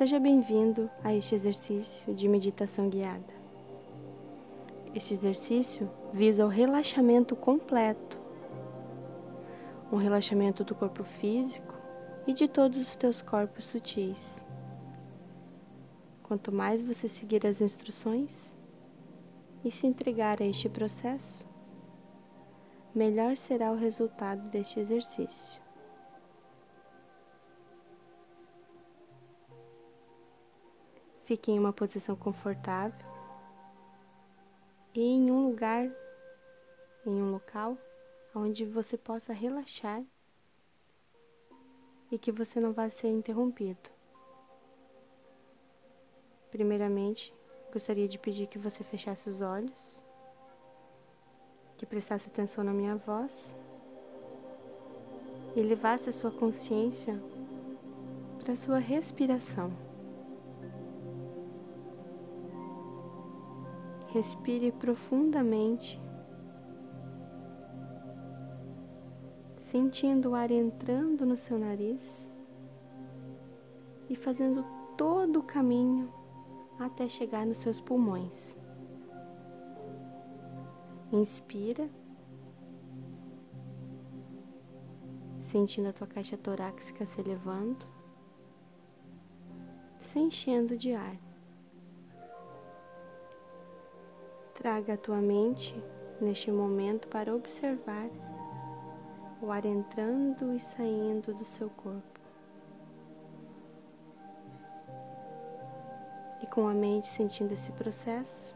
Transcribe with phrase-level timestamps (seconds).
[0.00, 3.34] Seja bem-vindo a este exercício de meditação guiada.
[4.94, 8.18] Este exercício visa o relaxamento completo,
[9.92, 11.74] um relaxamento do corpo físico
[12.26, 14.42] e de todos os teus corpos sutis.
[16.22, 18.56] Quanto mais você seguir as instruções
[19.62, 21.44] e se entregar a este processo,
[22.94, 25.60] melhor será o resultado deste exercício.
[31.30, 33.06] Fique em uma posição confortável
[34.92, 35.88] e em um lugar,
[37.06, 37.78] em um local
[38.34, 40.02] onde você possa relaxar
[42.10, 43.88] e que você não vá ser interrompido.
[46.50, 47.32] Primeiramente,
[47.72, 50.02] gostaria de pedir que você fechasse os olhos,
[51.76, 53.54] que prestasse atenção na minha voz
[55.54, 57.22] e levasse a sua consciência
[58.40, 59.89] para a sua respiração.
[64.12, 66.00] Respire profundamente,
[69.56, 72.28] sentindo o ar entrando no seu nariz
[74.08, 74.64] e fazendo
[74.96, 76.12] todo o caminho
[76.76, 78.56] até chegar nos seus pulmões.
[81.12, 81.88] Inspira,
[85.38, 87.86] sentindo a tua caixa torácica se elevando,
[90.00, 91.29] se enchendo de ar.
[94.60, 95.74] Traga a tua mente
[96.20, 98.10] neste momento para observar
[99.40, 102.20] o ar entrando e saindo do seu corpo.
[106.42, 108.54] E com a mente sentindo esse processo,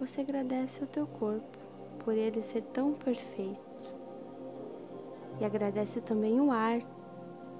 [0.00, 1.58] você agradece ao teu corpo
[2.00, 3.94] por ele ser tão perfeito.
[5.40, 6.80] E agradece também o ar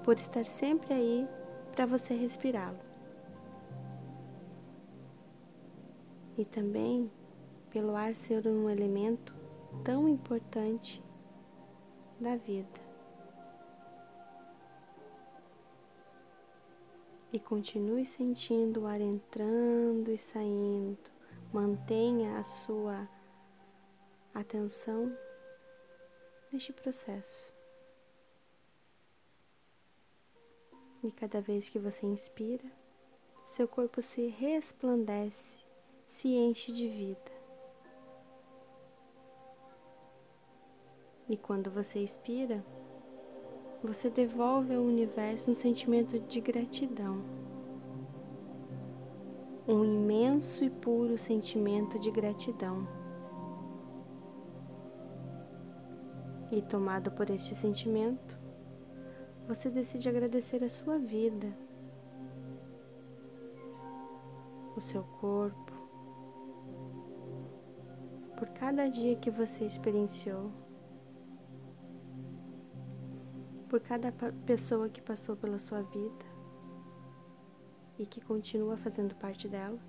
[0.03, 1.25] por estar sempre aí
[1.73, 2.83] para você respirá-lo.
[6.37, 7.09] E também
[7.75, 9.35] pelo ar ser um elemento
[9.83, 11.03] tão importante
[12.17, 12.79] da vida.
[17.33, 21.11] E continue sentindo o ar entrando e saindo.
[21.51, 23.09] Mantenha a sua
[24.33, 25.13] atenção
[26.53, 27.53] neste processo.
[31.03, 32.71] E cada vez que você inspira,
[33.43, 35.59] seu corpo se resplandece,
[36.07, 37.34] se enche de vida.
[41.27, 42.63] E quando você expira,
[43.83, 47.23] você devolve ao universo um sentimento de gratidão.
[49.67, 52.87] Um imenso e puro sentimento de gratidão.
[56.51, 58.37] E tomado por este sentimento,
[59.47, 61.47] você decide agradecer a sua vida,
[64.77, 65.73] o seu corpo,
[68.37, 70.64] por cada dia que você experienciou.
[73.69, 74.11] Por cada
[74.45, 76.25] pessoa que passou pela sua vida
[77.97, 79.79] e que continua fazendo parte dela,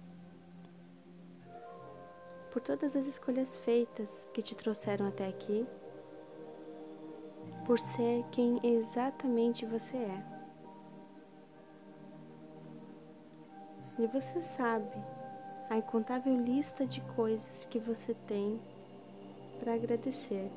[2.53, 5.67] por todas as escolhas feitas que te trouxeram até aqui,
[7.67, 10.37] por ser quem exatamente você é.
[13.99, 14.97] E você sabe
[15.69, 18.61] a incontável lista de coisas que você tem
[19.59, 20.51] para agradecer.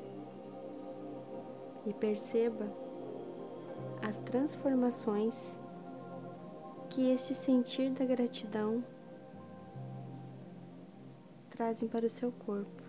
[1.86, 2.66] E perceba
[4.10, 5.56] as transformações
[6.90, 8.84] que este sentir da gratidão
[11.48, 12.82] trazem para o seu corpo,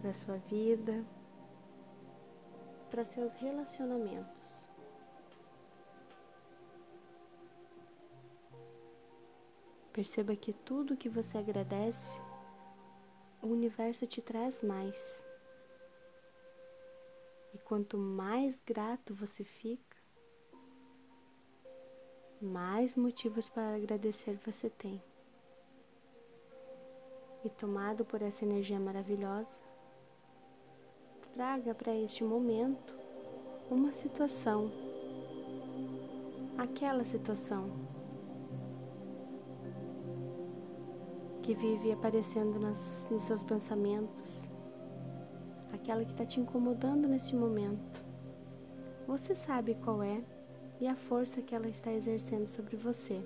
[0.00, 1.04] para a sua vida,
[2.90, 4.66] para seus relacionamentos.
[9.92, 12.20] Perceba que tudo que você agradece,
[13.40, 15.25] o universo te traz mais.
[17.56, 19.96] E quanto mais grato você fica,
[22.38, 25.02] mais motivos para agradecer você tem.
[27.42, 29.58] E tomado por essa energia maravilhosa,
[31.32, 32.94] traga para este momento
[33.70, 34.70] uma situação,
[36.58, 37.70] aquela situação
[41.42, 44.46] que vive aparecendo nas, nos seus pensamentos
[45.86, 48.04] aquela que está te incomodando neste momento.
[49.06, 50.20] Você sabe qual é
[50.80, 53.22] e a força que ela está exercendo sobre você.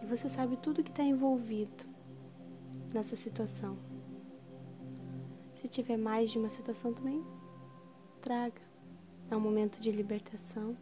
[0.00, 1.84] E você sabe tudo que está envolvido
[2.94, 3.76] nessa situação.
[5.54, 7.24] Se tiver mais de uma situação também,
[8.20, 8.62] traga.
[9.28, 10.76] É um momento de libertação.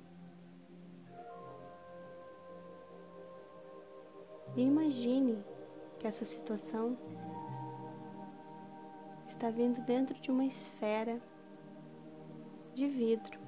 [4.55, 5.43] E imagine
[6.01, 6.97] que essa situação
[9.29, 11.21] está vindo dentro de uma esfera
[12.75, 13.39] de vidro.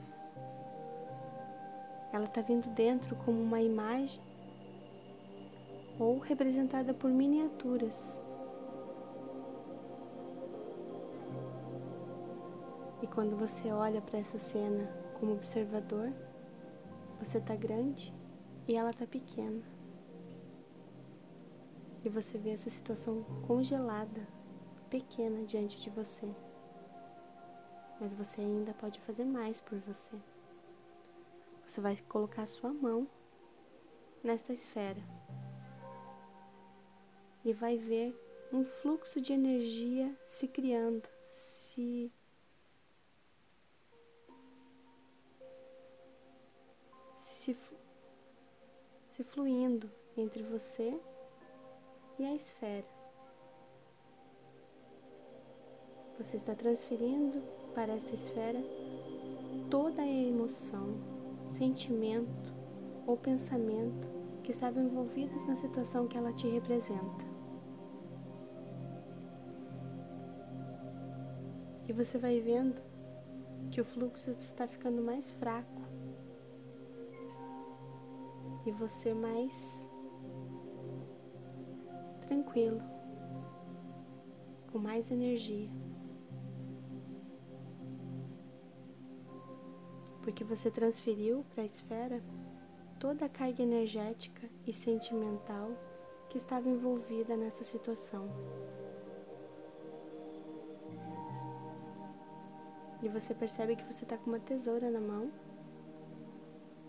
[2.12, 4.22] Ela está vindo dentro como uma imagem
[5.98, 8.20] ou representada por miniaturas.
[13.00, 14.86] E quando você olha para essa cena
[15.18, 16.12] como observador,
[17.18, 18.12] você está grande
[18.68, 19.62] e ela está pequena.
[22.04, 24.26] E você vê essa situação congelada,
[24.90, 26.28] pequena diante de você.
[28.00, 30.16] Mas você ainda pode fazer mais por você.
[31.66, 33.06] Você vai colocar sua mão
[34.22, 35.00] nesta esfera
[37.44, 38.14] e vai ver
[38.52, 42.12] um fluxo de energia se criando, se
[47.18, 47.56] se,
[49.10, 51.00] se fluindo entre você
[52.18, 52.86] e a esfera.
[56.18, 57.42] Você está transferindo
[57.74, 58.60] para essa esfera
[59.70, 60.94] toda a emoção,
[61.48, 62.52] sentimento
[63.06, 64.08] ou pensamento
[64.42, 67.32] que estavam envolvidos na situação que ela te representa.
[71.88, 72.80] E você vai vendo
[73.70, 75.82] que o fluxo está ficando mais fraco
[78.64, 79.88] e você mais
[82.32, 82.80] tranquilo,
[84.70, 85.68] com mais energia.
[90.22, 92.22] Porque você transferiu para a esfera
[92.98, 95.72] toda a carga energética e sentimental
[96.30, 98.26] que estava envolvida nessa situação.
[103.02, 105.30] E você percebe que você está com uma tesoura na mão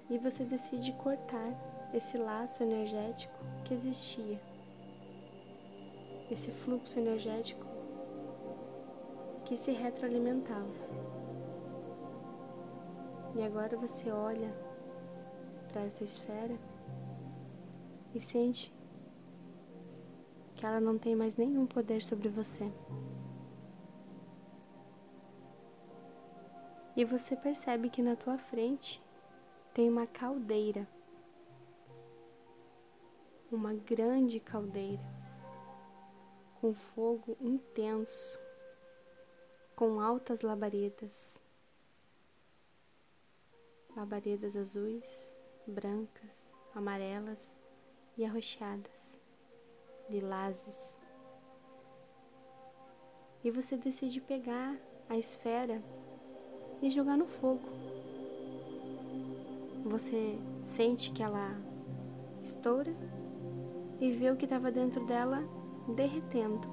[0.10, 1.51] e você decide cortar
[1.94, 4.53] esse laço energético que existia
[6.33, 7.65] esse fluxo energético
[9.45, 10.83] que se retroalimentava.
[13.35, 14.51] E agora você olha
[15.71, 16.57] para essa esfera
[18.15, 18.74] e sente
[20.56, 22.71] que ela não tem mais nenhum poder sobre você.
[26.95, 29.01] E você percebe que na tua frente
[29.74, 30.88] tem uma caldeira.
[33.51, 35.23] Uma grande caldeira
[36.63, 38.39] com fogo intenso,
[39.75, 41.38] com altas labaredas,
[43.94, 45.36] labaredas azuis,
[45.68, 47.60] brancas, amarelas
[48.18, 49.19] e arroxeadas,
[50.10, 50.98] lilazes.
[53.44, 55.83] E você decide pegar a esfera
[56.81, 57.68] e jogar no fogo.
[59.83, 61.57] Você sente que ela
[62.42, 62.95] estoura
[64.00, 65.44] e vê o que estava dentro dela
[65.88, 66.68] derretendo,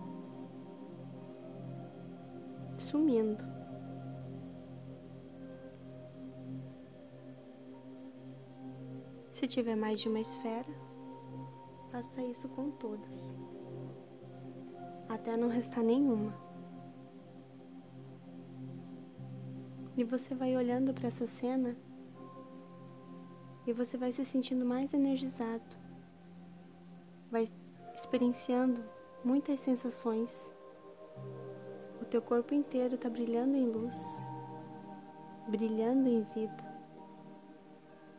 [2.78, 3.44] sumindo.
[9.32, 10.68] Se tiver mais de uma esfera,
[11.90, 13.34] faça isso com todas,
[15.08, 16.32] até não restar nenhuma.
[19.96, 21.76] E você vai olhando para essa cena
[23.67, 25.76] e você vai se sentindo mais energizado,
[27.31, 27.48] vai
[27.94, 28.82] experienciando
[29.24, 30.53] muitas sensações.
[32.00, 34.22] O teu corpo inteiro está brilhando em luz,
[35.48, 36.70] brilhando em vida.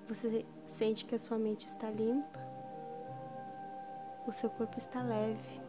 [0.08, 2.40] Você sente que a sua mente está limpa,
[4.28, 5.62] o seu corpo está leve.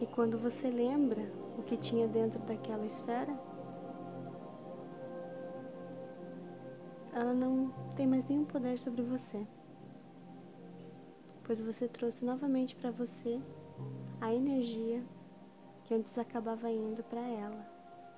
[0.00, 1.22] E quando você lembra
[1.56, 3.32] o que tinha dentro daquela esfera,
[7.12, 9.46] ela não tem mais nenhum poder sobre você
[11.44, 13.40] pois você trouxe novamente para você
[14.20, 15.04] a energia
[15.84, 17.66] que antes acabava indo para ela,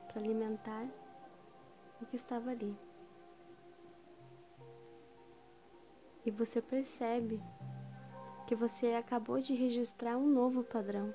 [0.07, 0.87] para alimentar
[2.01, 2.77] o que estava ali.
[6.25, 7.43] E você percebe
[8.47, 11.15] que você acabou de registrar um novo padrão.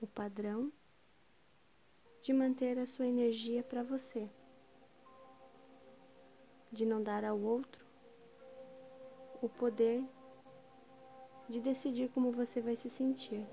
[0.00, 0.72] O padrão
[2.20, 4.28] de manter a sua energia para você,
[6.72, 7.85] de não dar ao outro
[9.46, 10.04] o poder
[11.48, 13.46] de decidir como você vai se sentir.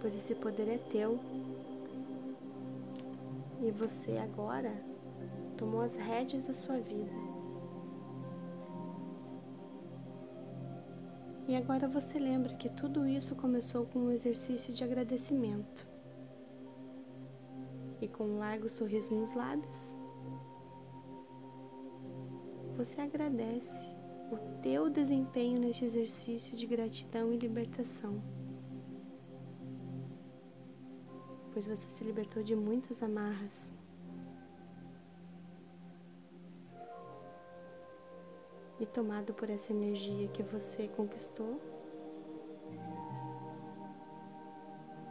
[0.00, 1.18] Pois esse poder é teu
[3.60, 4.72] e você agora
[5.56, 7.10] tomou as rédeas da sua vida.
[11.48, 15.86] E agora você lembra que tudo isso começou com um exercício de agradecimento.
[18.00, 19.99] E com um largo sorriso nos lábios,
[22.82, 23.94] você agradece
[24.32, 28.22] o teu desempenho neste exercício de gratidão e libertação.
[31.52, 33.70] Pois você se libertou de muitas amarras.
[38.78, 41.60] E tomado por essa energia que você conquistou,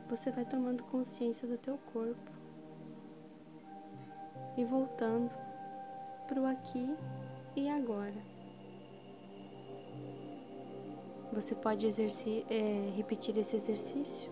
[0.09, 2.31] você vai tomando consciência do teu corpo
[4.57, 5.35] e voltando
[6.27, 6.97] para o aqui
[7.55, 8.21] e agora.
[11.31, 11.87] Você pode
[12.49, 14.31] é, repetir esse exercício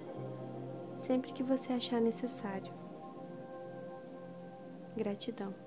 [0.95, 2.74] sempre que você achar necessário.
[4.95, 5.66] Gratidão.